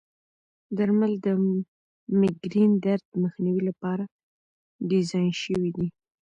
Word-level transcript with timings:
درمل 0.77 1.13
د 1.25 1.27
مېګرین 2.19 2.71
درد 2.85 3.05
مخنیوي 3.23 3.63
لپاره 3.69 4.03
ډیزاین 4.89 5.31
شوي 5.43 5.71
دي. 5.77 5.87